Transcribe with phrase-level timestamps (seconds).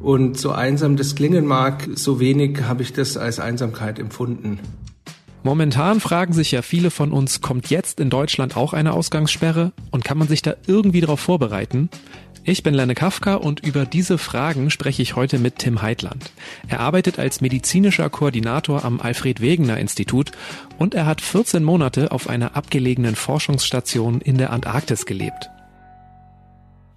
[0.00, 4.58] Und so einsam das klingen mag, so wenig habe ich das als Einsamkeit empfunden.
[5.42, 10.04] Momentan fragen sich ja viele von uns, kommt jetzt in Deutschland auch eine Ausgangssperre und
[10.04, 11.88] kann man sich da irgendwie darauf vorbereiten?
[12.44, 16.30] Ich bin Lenne Kafka und über diese Fragen spreche ich heute mit Tim Heitland.
[16.68, 20.32] Er arbeitet als medizinischer Koordinator am Alfred Wegener Institut
[20.78, 25.50] und er hat 14 Monate auf einer abgelegenen Forschungsstation in der Antarktis gelebt.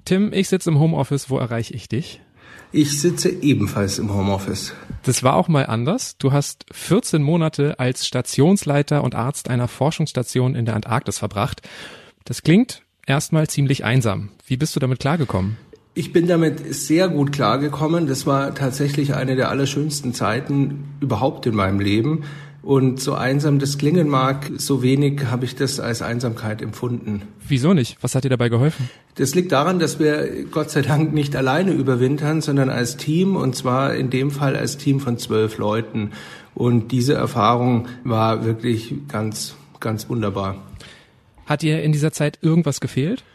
[0.05, 2.21] Tim, ich sitze im Homeoffice, wo erreiche ich dich?
[2.71, 4.73] Ich sitze ebenfalls im Homeoffice.
[5.03, 6.17] Das war auch mal anders.
[6.17, 11.61] Du hast 14 Monate als Stationsleiter und Arzt einer Forschungsstation in der Antarktis verbracht.
[12.25, 14.29] Das klingt erstmal ziemlich einsam.
[14.47, 15.57] Wie bist du damit klargekommen?
[15.93, 18.07] Ich bin damit sehr gut klargekommen.
[18.07, 22.23] Das war tatsächlich eine der allerschönsten Zeiten überhaupt in meinem Leben.
[22.63, 27.23] Und so einsam das klingen mag, so wenig habe ich das als Einsamkeit empfunden.
[27.45, 27.97] Wieso nicht?
[27.99, 28.89] Was hat dir dabei geholfen?
[29.15, 33.53] Das liegt daran, dass wir Gott sei Dank nicht alleine überwintern, sondern als Team und
[33.53, 36.11] zwar in dem Fall als Team von zwölf Leuten.
[36.55, 40.55] Und diese Erfahrung war wirklich ganz, ganz wunderbar.
[41.45, 43.25] Hat dir in dieser Zeit irgendwas gefehlt?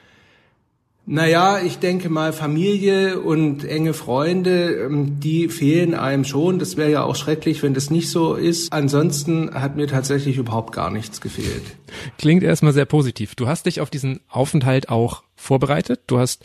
[1.11, 6.59] Naja, ich denke mal, Familie und enge Freunde, ähm, die fehlen einem schon.
[6.59, 8.71] Das wäre ja auch schrecklich, wenn das nicht so ist.
[8.71, 11.63] Ansonsten hat mir tatsächlich überhaupt gar nichts gefehlt.
[12.19, 13.35] Klingt erstmal sehr positiv.
[13.37, 16.01] Du hast dich auf diesen Aufenthalt auch vorbereitet.
[16.09, 16.45] Du hast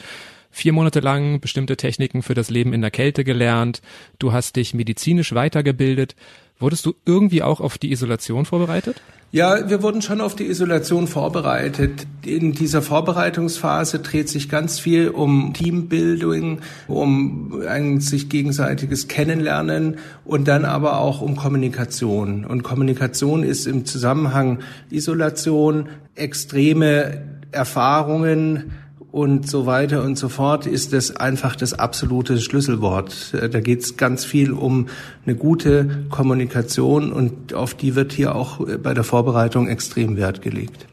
[0.53, 3.81] vier Monate lang bestimmte Techniken für das Leben in der Kälte gelernt.
[4.19, 6.15] Du hast dich medizinisch weitergebildet.
[6.59, 9.01] Wurdest du irgendwie auch auf die Isolation vorbereitet?
[9.31, 12.05] Ja, wir wurden schon auf die Isolation vorbereitet.
[12.23, 20.47] In dieser Vorbereitungsphase dreht sich ganz viel um Teambildung, um ein sich gegenseitiges Kennenlernen und
[20.47, 22.45] dann aber auch um Kommunikation.
[22.45, 24.59] Und Kommunikation ist im Zusammenhang
[24.91, 28.71] Isolation, extreme Erfahrungen,
[29.13, 33.31] und so weiter und so fort, ist das einfach das absolute Schlüsselwort.
[33.31, 34.87] Da geht es ganz viel um
[35.23, 40.87] eine gute Kommunikation und auf die wird hier auch bei der Vorbereitung extrem Wert gelegt.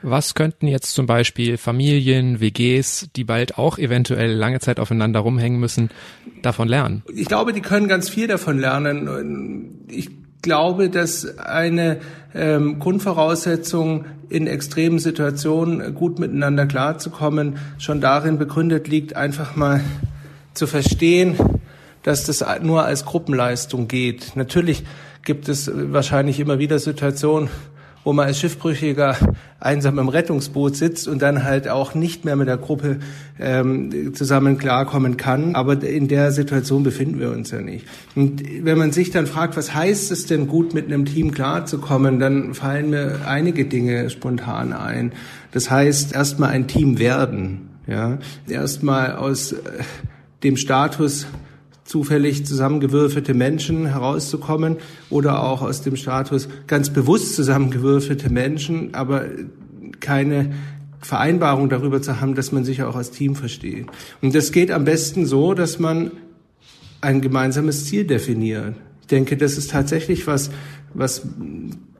[0.00, 5.60] Was könnten jetzt zum Beispiel Familien, WGs, die bald auch eventuell lange Zeit aufeinander rumhängen
[5.60, 5.90] müssen,
[6.40, 7.02] davon lernen?
[7.14, 9.84] Ich glaube, die können ganz viel davon lernen.
[9.90, 10.08] Ich
[10.42, 11.98] glaube, dass eine
[12.34, 19.80] ähm, Grundvoraussetzung in extremen Situationen gut miteinander klarzukommen schon darin begründet liegt, einfach mal
[20.54, 21.36] zu verstehen,
[22.02, 24.36] dass das nur als Gruppenleistung geht.
[24.36, 24.84] Natürlich
[25.24, 27.48] gibt es wahrscheinlich immer wieder Situationen,
[28.04, 29.16] wo man als Schiffbrüchiger
[29.60, 32.98] einsam im Rettungsboot sitzt und dann halt auch nicht mehr mit der Gruppe
[33.38, 35.54] ähm, zusammen klarkommen kann.
[35.54, 37.86] Aber in der Situation befinden wir uns ja nicht.
[38.14, 42.18] Und wenn man sich dann fragt, was heißt es denn gut, mit einem Team klarzukommen,
[42.20, 45.12] dann fallen mir einige Dinge spontan ein.
[45.52, 47.68] Das heißt, erstmal ein Team werden.
[47.86, 49.56] Ja, erstmal aus äh,
[50.42, 51.26] dem Status
[51.88, 54.76] zufällig zusammengewürfelte Menschen herauszukommen
[55.08, 59.24] oder auch aus dem Status ganz bewusst zusammengewürfelte Menschen, aber
[60.00, 60.52] keine
[61.00, 63.86] Vereinbarung darüber zu haben, dass man sich auch als Team versteht.
[64.20, 66.10] Und das geht am besten so, dass man
[67.00, 68.74] ein gemeinsames Ziel definiert.
[69.00, 70.50] Ich denke, das ist tatsächlich was,
[70.92, 71.22] was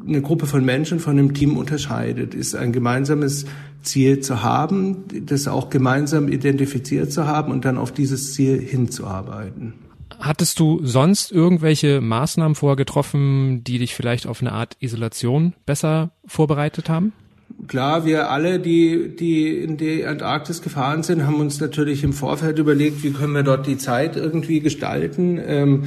[0.09, 3.47] eine Gruppe von Menschen von einem Team unterscheidet, ist ein gemeinsames
[3.83, 9.75] Ziel zu haben, das auch gemeinsam identifiziert zu haben und dann auf dieses Ziel hinzuarbeiten.
[10.19, 16.11] Hattest du sonst irgendwelche Maßnahmen vorher getroffen, die dich vielleicht auf eine Art Isolation besser
[16.27, 17.13] vorbereitet haben?
[17.67, 22.59] Klar, wir alle, die, die in die Antarktis gefahren sind, haben uns natürlich im Vorfeld
[22.59, 25.41] überlegt, wie können wir dort die Zeit irgendwie gestalten.
[25.45, 25.85] Ähm,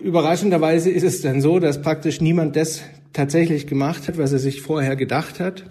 [0.00, 2.82] überraschenderweise ist es dann so, dass praktisch niemand das
[3.12, 5.64] tatsächlich gemacht hat, was er sich vorher gedacht hat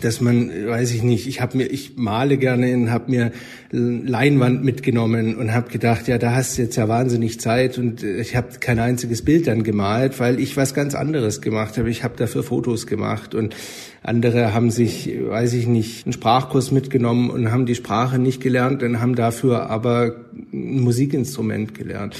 [0.00, 3.32] dass man, weiß ich nicht, ich habe mir, ich male gerne und habe mir
[3.70, 8.36] Leinwand mitgenommen und habe gedacht, ja, da hast du jetzt ja wahnsinnig Zeit und ich
[8.36, 11.90] habe kein einziges Bild dann gemalt, weil ich was ganz anderes gemacht habe.
[11.90, 13.54] Ich habe dafür Fotos gemacht und
[14.02, 18.82] andere haben sich, weiß ich nicht, einen Sprachkurs mitgenommen und haben die Sprache nicht gelernt
[18.82, 20.16] und haben dafür aber
[20.52, 22.16] ein Musikinstrument gelernt.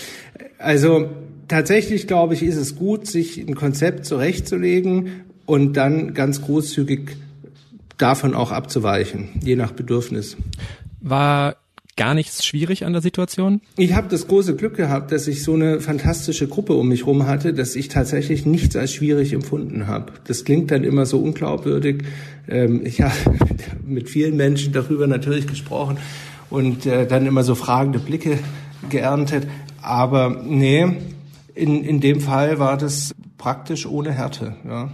[0.66, 1.10] Also
[1.46, 7.16] tatsächlich glaube ich, ist es gut, sich ein Konzept zurechtzulegen und dann ganz großzügig
[7.98, 10.36] davon auch abzuweichen, je nach Bedürfnis.
[11.00, 11.54] War
[11.96, 13.60] gar nichts schwierig an der Situation?
[13.76, 17.28] Ich habe das große Glück gehabt, dass ich so eine fantastische Gruppe um mich herum
[17.28, 20.14] hatte, dass ich tatsächlich nichts als schwierig empfunden habe.
[20.24, 22.02] Das klingt dann immer so unglaubwürdig.
[22.48, 23.14] Ähm, ich habe
[23.86, 25.98] mit vielen Menschen darüber natürlich gesprochen
[26.50, 28.40] und äh, dann immer so fragende Blicke
[28.88, 29.48] geerntet.
[29.82, 30.86] Aber nee,
[31.54, 34.56] in, in dem Fall war das praktisch ohne Härte.
[34.66, 34.90] Ja.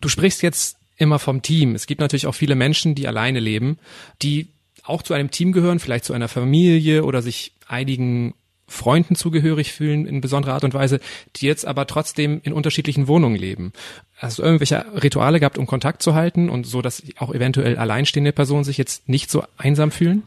[0.00, 1.74] Du sprichst jetzt immer vom Team.
[1.74, 3.78] Es gibt natürlich auch viele Menschen, die alleine leben,
[4.22, 4.48] die
[4.82, 8.34] auch zu einem Team gehören, vielleicht zu einer Familie oder sich einigen
[8.66, 11.00] Freunden zugehörig fühlen in besonderer Art und Weise,
[11.36, 13.72] die jetzt aber trotzdem in unterschiedlichen Wohnungen leben.
[14.16, 18.32] Hast du irgendwelche Rituale gehabt, um Kontakt zu halten und so, dass auch eventuell alleinstehende
[18.32, 20.22] Personen sich jetzt nicht so einsam fühlen?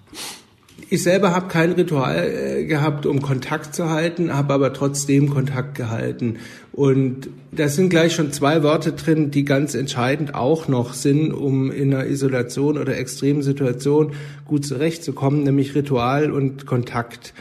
[0.93, 5.75] Ich selber habe kein Ritual äh, gehabt, um Kontakt zu halten, habe aber trotzdem Kontakt
[5.75, 6.39] gehalten.
[6.73, 11.71] Und da sind gleich schon zwei Worte drin, die ganz entscheidend auch noch sind, um
[11.71, 17.33] in einer Isolation oder extremen Situation gut zurechtzukommen, nämlich Ritual und Kontakt.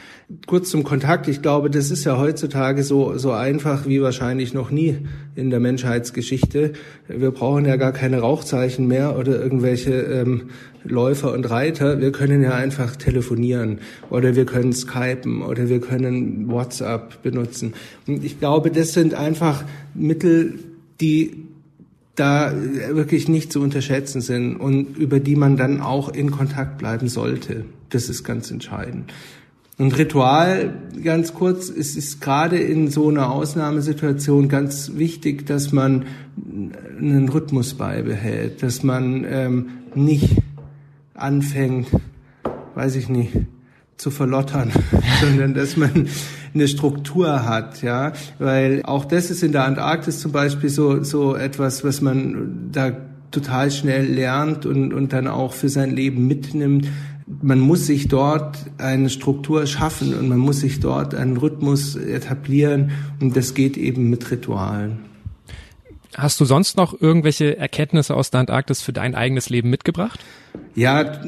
[0.47, 1.27] Kurz zum Kontakt.
[1.27, 4.99] Ich glaube, das ist ja heutzutage so, so einfach wie wahrscheinlich noch nie
[5.35, 6.75] in der Menschheitsgeschichte.
[7.09, 10.51] Wir brauchen ja gar keine Rauchzeichen mehr oder irgendwelche ähm,
[10.85, 12.01] Läufer und Reiter.
[12.01, 17.75] Wir können ja einfach telefonieren oder wir können Skypen oder wir können WhatsApp benutzen.
[18.07, 20.61] Und ich glaube, das sind einfach Mittel,
[21.01, 21.45] die
[22.15, 22.53] da
[22.93, 27.65] wirklich nicht zu unterschätzen sind und über die man dann auch in Kontakt bleiben sollte.
[27.89, 29.13] Das ist ganz entscheidend.
[29.81, 36.05] Und Ritual, ganz kurz, es ist gerade in so einer Ausnahmesituation ganz wichtig, dass man
[36.99, 40.37] einen Rhythmus beibehält, dass man ähm, nicht
[41.15, 41.89] anfängt,
[42.75, 43.33] weiß ich nicht,
[43.97, 44.71] zu verlottern,
[45.23, 46.09] sondern dass man
[46.53, 51.35] eine Struktur hat, ja, weil auch das ist in der Antarktis zum Beispiel so so
[51.35, 52.93] etwas, was man da
[53.31, 56.87] total schnell lernt und und dann auch für sein Leben mitnimmt,
[57.43, 62.91] man muss sich dort eine Struktur schaffen und man muss sich dort einen Rhythmus etablieren
[63.21, 65.01] und das geht eben mit Ritualen.
[66.17, 70.19] Hast du sonst noch irgendwelche Erkenntnisse aus der Antarktis für dein eigenes Leben mitgebracht?
[70.75, 71.21] Ja,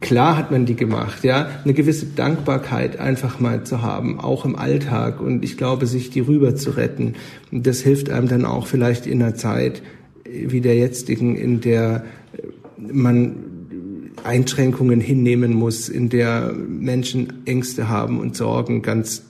[0.00, 1.50] klar hat man die gemacht, ja.
[1.62, 6.20] Eine gewisse Dankbarkeit einfach mal zu haben, auch im Alltag und ich glaube, sich die
[6.20, 7.14] rüber zu retten.
[7.50, 9.82] Das hilft einem dann auch vielleicht in einer Zeit
[10.24, 12.04] wie der jetzigen, in der
[12.78, 13.49] man
[14.24, 19.22] Einschränkungen hinnehmen muss, in der Menschen Ängste haben und Sorgen, ganz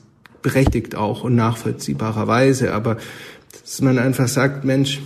[0.42, 2.72] berechtigt auch und nachvollziehbarerweise.
[2.72, 2.96] Aber
[3.62, 5.00] dass man einfach sagt, Mensch,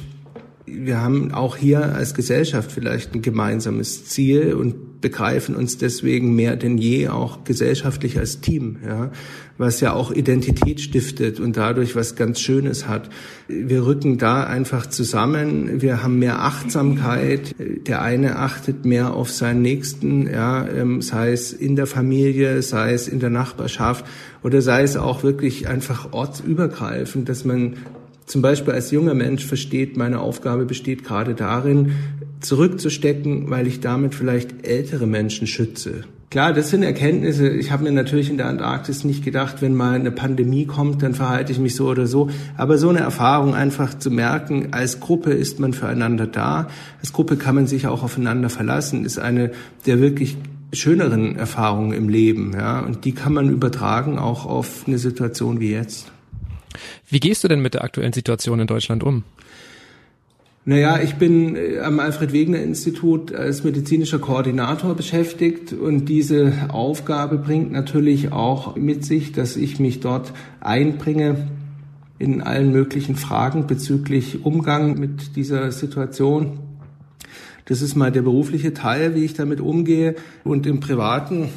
[0.77, 6.57] wir haben auch hier als Gesellschaft vielleicht ein gemeinsames Ziel und begreifen uns deswegen mehr
[6.57, 9.11] denn je auch gesellschaftlich als Team, ja,
[9.59, 13.11] was ja auch Identität stiftet und dadurch was ganz Schönes hat.
[13.47, 19.61] Wir rücken da einfach zusammen, wir haben mehr Achtsamkeit, der eine achtet mehr auf seinen
[19.61, 24.07] Nächsten, ja, ähm, sei es in der Familie, sei es in der Nachbarschaft
[24.43, 27.75] oder sei es auch wirklich einfach ortsübergreifend, dass man
[28.27, 31.93] zum Beispiel als junger Mensch versteht, meine Aufgabe besteht gerade darin,
[32.41, 36.05] zurückzustecken, weil ich damit vielleicht ältere Menschen schütze.
[36.35, 37.49] Klar, das sind Erkenntnisse.
[37.49, 41.15] Ich habe mir natürlich in der Antarktis nicht gedacht, wenn mal eine Pandemie kommt, dann
[41.15, 42.29] verhalte ich mich so oder so.
[42.57, 46.67] Aber so eine Erfahrung einfach zu merken, als Gruppe ist man füreinander da.
[46.99, 49.53] Als Gruppe kann man sich auch aufeinander verlassen, ist eine
[49.87, 50.37] der wirklich
[50.73, 52.53] schöneren Erfahrungen im Leben.
[52.53, 52.81] Ja?
[52.81, 56.11] Und die kann man übertragen auch auf eine Situation wie jetzt.
[57.09, 59.25] Wie gehst du denn mit der aktuellen Situation in Deutschland um?
[60.67, 68.33] Naja, ich bin äh, am Alfred-Wegener-Institut als medizinischer Koordinator beschäftigt und diese Aufgabe bringt natürlich
[68.33, 71.49] auch mit sich, dass ich mich dort einbringe
[72.19, 76.61] in allen möglichen Fragen bezüglich Umgang mit dieser Situation.
[77.67, 80.15] Das ist mal der berufliche Teil, wie ich damit umgehe.
[80.45, 81.49] Und im Privaten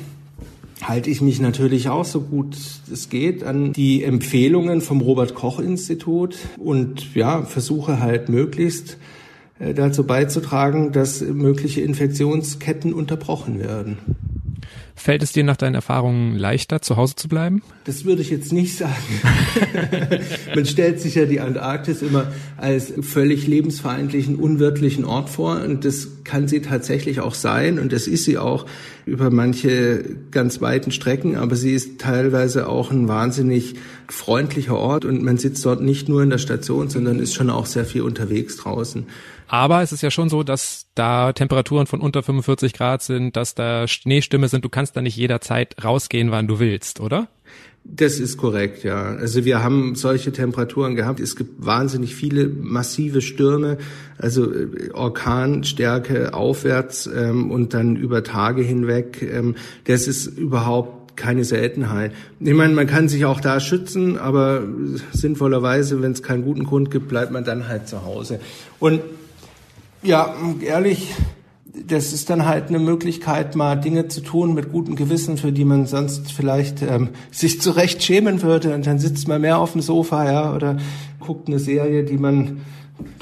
[0.81, 2.57] halte ich mich natürlich auch so gut
[2.91, 8.97] es geht an die Empfehlungen vom Robert Koch Institut und ja, versuche halt möglichst
[9.59, 13.97] äh, dazu beizutragen, dass mögliche Infektionsketten unterbrochen werden.
[14.99, 17.61] Fällt es dir nach deinen Erfahrungen leichter, zu Hause zu bleiben?
[17.85, 18.95] Das würde ich jetzt nicht sagen.
[20.55, 26.23] Man stellt sich ja die Antarktis immer als völlig lebensfeindlichen, unwirtlichen Ort vor und das
[26.23, 28.65] kann sie tatsächlich auch sein und das ist sie auch
[29.05, 33.75] über manche ganz weiten Strecken, aber sie ist teilweise auch ein wahnsinnig
[34.09, 37.67] freundlicher Ort und man sitzt dort nicht nur in der Station, sondern ist schon auch
[37.67, 39.05] sehr viel unterwegs draußen.
[39.47, 43.55] Aber es ist ja schon so, dass da Temperaturen von unter 45 Grad sind, dass
[43.55, 44.65] da Schneestimme sind.
[44.65, 47.27] Du kannst da nicht jederzeit rausgehen, wann du willst, oder?
[47.89, 49.15] Das ist korrekt, ja.
[49.15, 51.21] Also wir haben solche Temperaturen gehabt.
[51.21, 53.77] Es gibt wahnsinnig viele massive Stürme,
[54.17, 59.21] also äh, Orkanstärke aufwärts ähm, und dann über Tage hinweg.
[59.21, 62.11] Ähm, das ist überhaupt keine Seltenheit.
[62.41, 64.63] Ich meine, man kann sich auch da schützen, aber
[65.13, 68.39] sinnvollerweise, wenn es keinen guten Grund gibt, bleibt man dann halt zu Hause.
[68.79, 69.01] Und
[70.03, 71.13] ja, ehrlich,
[71.85, 75.65] das ist dann halt eine Möglichkeit, mal Dinge zu tun mit gutem Gewissen, für die
[75.65, 78.73] man sonst vielleicht ähm, sich zurecht schämen würde.
[78.73, 80.77] Und dann sitzt man mehr auf dem Sofa, ja, oder
[81.19, 82.61] guckt eine Serie, die man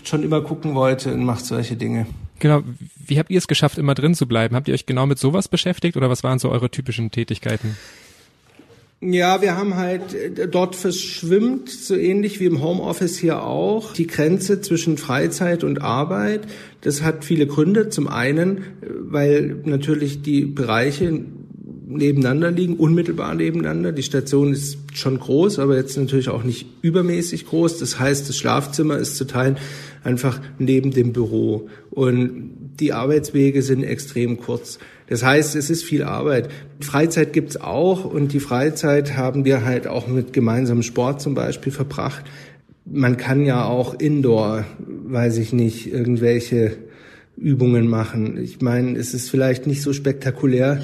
[0.03, 2.05] schon immer gucken wollte und macht solche Dinge.
[2.39, 2.61] Genau,
[3.07, 4.55] wie habt ihr es geschafft, immer drin zu bleiben?
[4.55, 7.77] Habt ihr euch genau mit sowas beschäftigt oder was waren so eure typischen Tätigkeiten?
[9.01, 14.07] Ja, wir haben halt, äh, dort verschwimmt, so ähnlich wie im Homeoffice hier auch, die
[14.07, 16.47] Grenze zwischen Freizeit und Arbeit.
[16.81, 17.89] Das hat viele Gründe.
[17.89, 18.63] Zum einen, äh,
[19.01, 21.25] weil natürlich die Bereiche
[21.87, 23.91] nebeneinander liegen, unmittelbar nebeneinander.
[23.91, 27.77] Die Station ist schon groß, aber jetzt natürlich auch nicht übermäßig groß.
[27.79, 29.57] Das heißt, das Schlafzimmer ist zu teilen
[30.03, 31.69] einfach neben dem Büro.
[31.91, 34.79] Und die Arbeitswege sind extrem kurz.
[35.07, 36.49] Das heißt, es ist viel Arbeit.
[36.81, 41.71] Freizeit gibt's auch und die Freizeit haben wir halt auch mit gemeinsamem Sport zum Beispiel
[41.71, 42.25] verbracht.
[42.85, 46.77] Man kann ja auch indoor, weiß ich nicht, irgendwelche
[47.37, 48.37] Übungen machen.
[48.37, 50.81] Ich meine, es ist vielleicht nicht so spektakulär,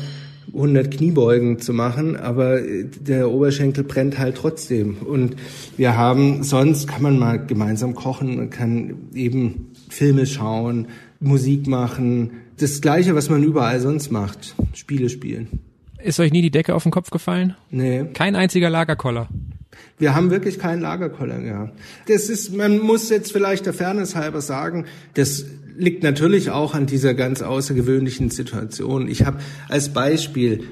[0.53, 4.98] 100 Kniebeugen zu machen, aber der Oberschenkel brennt halt trotzdem.
[4.98, 5.36] Und
[5.77, 10.88] wir haben, sonst kann man mal gemeinsam kochen, man kann eben Filme schauen,
[11.22, 15.48] Musik machen, das Gleiche, was man überall sonst macht, Spiele spielen.
[16.04, 17.56] Ist euch nie die Decke auf den Kopf gefallen?
[17.70, 18.06] Nee.
[18.13, 19.30] Kein einziger Lagerkoller.
[20.00, 21.80] Wir haben wirklich keinen Lagerkoller gehabt.
[22.08, 25.46] Das ist, man muss jetzt vielleicht der Fairness halber sagen, das
[25.78, 29.08] liegt natürlich auch an dieser ganz außergewöhnlichen Situation.
[29.08, 30.63] Ich habe als Beispiel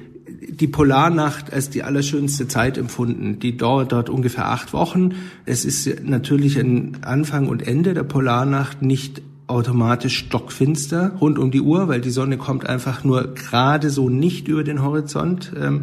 [0.48, 3.38] die Polarnacht als die allerschönste Zeit empfunden.
[3.38, 5.14] Die dauert dort ungefähr acht Wochen.
[5.46, 11.60] Es ist natürlich ein Anfang und Ende der Polarnacht nicht automatisch stockfinster rund um die
[11.60, 15.52] Uhr, weil die Sonne kommt einfach nur gerade so nicht über den Horizont.
[15.60, 15.82] Ähm,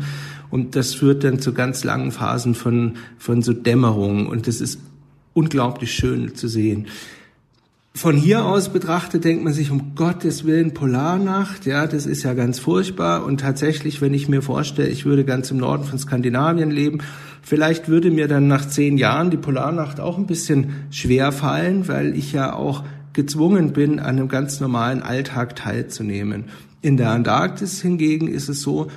[0.49, 4.27] und das führt dann zu ganz langen Phasen von, von so Dämmerung.
[4.27, 4.79] Und das ist
[5.33, 6.87] unglaublich schön zu sehen.
[7.97, 12.35] Von hier aus betrachtet denkt man sich, um Gottes Willen, Polarnacht, ja, das ist ja
[12.35, 13.25] ganz furchtbar.
[13.25, 16.99] Und tatsächlich, wenn ich mir vorstelle, ich würde ganz im Norden von Skandinavien leben,
[17.41, 22.15] vielleicht würde mir dann nach zehn Jahren die Polarnacht auch ein bisschen schwer fallen, weil
[22.15, 22.83] ich ja auch
[23.17, 26.45] gezwungen bin, an einem ganz normalen Alltag teilzunehmen.
[26.81, 28.89] In der Antarktis hingegen ist es so,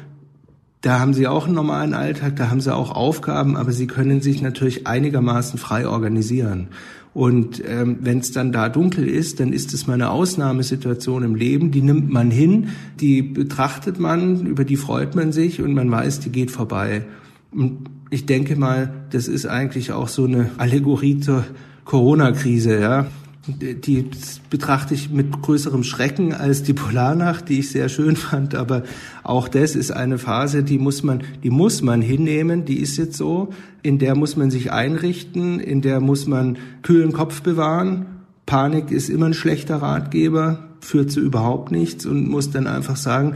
[0.83, 4.21] da haben sie auch einen normalen Alltag, da haben sie auch Aufgaben, aber sie können
[4.21, 6.69] sich natürlich einigermaßen frei organisieren.
[7.15, 11.35] Und ähm, wenn es dann da dunkel ist, dann ist es mal eine Ausnahmesituation im
[11.35, 12.69] Leben, die nimmt man hin,
[13.01, 17.07] die betrachtet man, über die freut man sich und man weiß, die geht vorbei.
[17.53, 21.45] Und ich denke mal, das ist eigentlich auch so eine Allegorie zur
[21.87, 23.07] Corona-Krise, ja
[23.47, 24.05] die
[24.51, 28.55] betrachte ich mit größerem Schrecken als die Polarnacht, die ich sehr schön fand.
[28.55, 28.83] Aber
[29.23, 32.65] auch das ist eine Phase, die muss man, die muss man hinnehmen.
[32.65, 33.49] Die ist jetzt so.
[33.83, 35.59] In der muss man sich einrichten.
[35.59, 38.07] In der muss man kühlen Kopf bewahren.
[38.45, 43.35] Panik ist immer ein schlechter Ratgeber, führt zu überhaupt nichts und muss dann einfach sagen,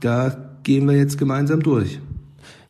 [0.00, 2.00] da gehen wir jetzt gemeinsam durch.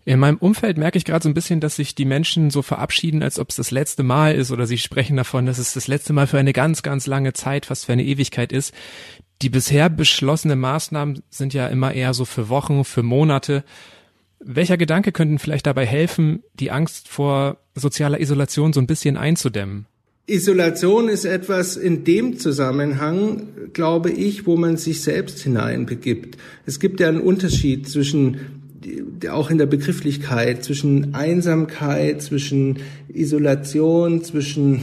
[0.09, 3.25] In meinem Umfeld merke ich gerade so ein bisschen, dass sich die Menschen so verabschieden,
[3.25, 6.13] als ob es das letzte Mal ist oder sie sprechen davon, dass es das letzte
[6.13, 8.73] Mal für eine ganz, ganz lange Zeit, fast für eine Ewigkeit ist.
[9.43, 13.65] Die bisher beschlossenen Maßnahmen sind ja immer eher so für Wochen, für Monate.
[14.39, 19.87] Welcher Gedanke könnten vielleicht dabei helfen, die Angst vor sozialer Isolation so ein bisschen einzudämmen?
[20.29, 26.37] Isolation ist etwas in dem Zusammenhang, glaube ich, wo man sich selbst hineinbegibt.
[26.65, 28.66] Es gibt ja einen Unterschied zwischen
[29.31, 32.79] auch in der Begrifflichkeit zwischen Einsamkeit, zwischen
[33.09, 34.83] Isolation, zwischen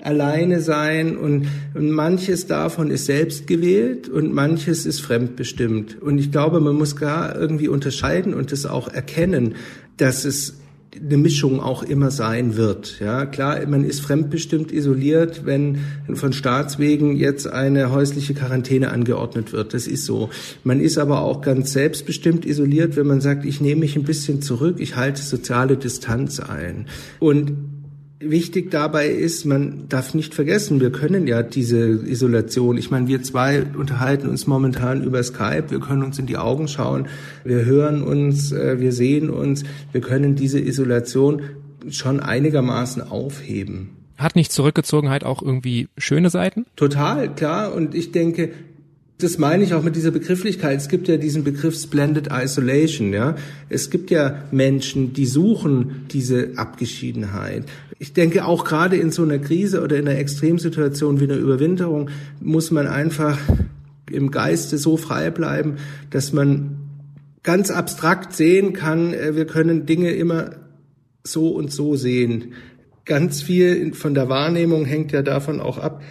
[0.00, 6.00] alleine sein und, und manches davon ist selbst gewählt und manches ist fremdbestimmt.
[6.00, 9.56] Und ich glaube, man muss gar irgendwie unterscheiden und das auch erkennen,
[9.96, 10.54] dass es
[11.04, 13.00] eine Mischung auch immer sein wird.
[13.00, 15.78] Ja, klar, man ist fremdbestimmt isoliert, wenn
[16.14, 19.74] von Staatswegen jetzt eine häusliche Quarantäne angeordnet wird.
[19.74, 20.30] Das ist so.
[20.64, 24.42] Man ist aber auch ganz selbstbestimmt isoliert, wenn man sagt, ich nehme mich ein bisschen
[24.42, 26.86] zurück, ich halte soziale Distanz ein.
[27.18, 27.77] Und
[28.20, 33.22] Wichtig dabei ist, man darf nicht vergessen, wir können ja diese Isolation, ich meine, wir
[33.22, 37.06] zwei unterhalten uns momentan über Skype, wir können uns in die Augen schauen,
[37.44, 41.42] wir hören uns, äh, wir sehen uns, wir können diese Isolation
[41.90, 43.90] schon einigermaßen aufheben.
[44.16, 46.66] Hat nicht Zurückgezogenheit auch irgendwie schöne Seiten?
[46.74, 47.72] Total, klar.
[47.72, 48.50] Und ich denke,
[49.18, 50.78] das meine ich auch mit dieser Begrifflichkeit.
[50.78, 53.34] Es gibt ja diesen Begriff Splendid Isolation, ja.
[53.68, 57.64] Es gibt ja Menschen, die suchen diese Abgeschiedenheit.
[57.98, 62.10] Ich denke auch gerade in so einer Krise oder in einer Extremsituation wie einer Überwinterung
[62.40, 63.38] muss man einfach
[64.08, 65.76] im Geiste so frei bleiben,
[66.10, 66.76] dass man
[67.42, 70.52] ganz abstrakt sehen kann, äh, wir können Dinge immer
[71.24, 72.52] so und so sehen.
[73.04, 76.02] Ganz viel von der Wahrnehmung hängt ja davon auch ab,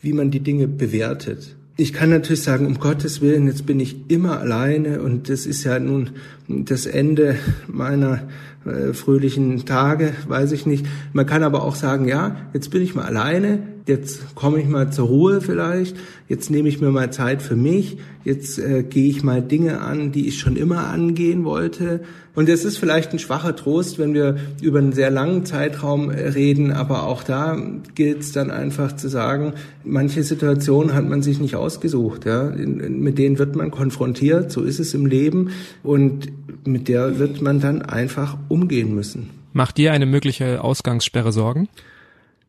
[0.00, 4.10] wie man die Dinge bewertet ich kann natürlich sagen, um Gottes Willen, jetzt bin ich
[4.10, 6.10] immer alleine und das ist ja nun
[6.46, 7.36] das Ende
[7.68, 8.28] meiner
[8.66, 10.84] äh, fröhlichen Tage, weiß ich nicht.
[11.14, 14.90] Man kann aber auch sagen, ja, jetzt bin ich mal alleine, jetzt komme ich mal
[14.90, 15.96] zur Ruhe vielleicht,
[16.28, 20.12] jetzt nehme ich mir mal Zeit für mich, jetzt äh, gehe ich mal Dinge an,
[20.12, 22.00] die ich schon immer angehen wollte.
[22.34, 26.28] Und es ist vielleicht ein schwacher Trost, wenn wir über einen sehr langen Zeitraum äh,
[26.28, 27.60] reden, aber auch da
[27.94, 29.54] gilt es dann einfach zu sagen,
[29.84, 32.24] manche Situationen hat man sich nicht ausgesucht.
[32.24, 32.44] Ja?
[32.44, 35.50] Mit denen wird man konfrontiert, so ist es im Leben
[35.82, 36.28] und
[36.66, 39.30] mit der wird man dann einfach umgehen müssen.
[39.52, 41.68] Macht dir eine mögliche Ausgangssperre Sorgen?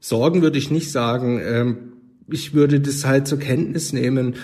[0.01, 1.39] Sorgen würde ich nicht sagen.
[1.41, 1.77] Ähm,
[2.27, 4.36] ich würde das halt zur Kenntnis nehmen.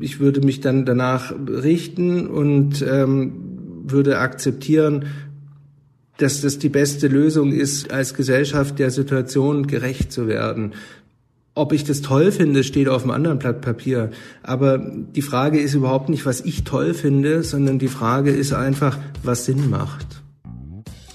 [0.00, 3.32] Ich würde mich dann danach richten und ähm,
[3.84, 5.06] würde akzeptieren,
[6.18, 10.72] dass das die beste Lösung ist, als Gesellschaft der Situation gerecht zu werden.
[11.54, 14.10] Ob ich das toll finde, steht auf einem anderen Blatt Papier.
[14.42, 18.98] Aber die Frage ist überhaupt nicht, was ich toll finde, sondern die Frage ist einfach,
[19.22, 20.22] was Sinn macht.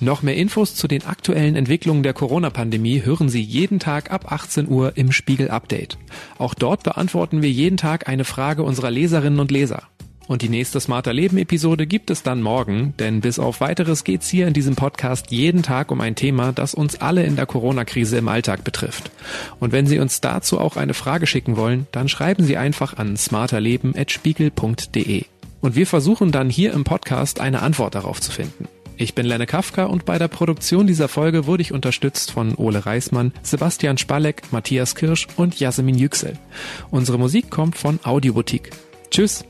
[0.04, 4.68] Noch mehr Infos zu den aktuellen Entwicklungen der Corona-Pandemie hören Sie jeden Tag ab 18
[4.68, 6.00] Uhr im Spiegel Update.
[6.40, 9.84] Auch dort beantworten wir jeden Tag eine Frage unserer Leserinnen und Leser.
[10.28, 14.28] Und die nächste Smarter Leben Episode gibt es dann morgen, denn bis auf weiteres geht's
[14.28, 18.18] hier in diesem Podcast jeden Tag um ein Thema, das uns alle in der Corona-Krise
[18.18, 19.12] im Alltag betrifft.
[19.60, 23.18] Und wenn Sie uns dazu auch eine Frage schicken wollen, dann schreiben Sie einfach an
[23.18, 25.26] smarterleben@spiegel.de.
[25.62, 28.68] Und wir versuchen dann hier im Podcast eine Antwort darauf zu finden.
[29.02, 32.86] Ich bin Lenne Kafka und bei der Produktion dieser Folge wurde ich unterstützt von Ole
[32.86, 36.38] Reismann, Sebastian Spalleck, Matthias Kirsch und Jasmin Yüksel.
[36.92, 38.70] Unsere Musik kommt von Audioboutique.
[39.10, 39.44] Tschüss!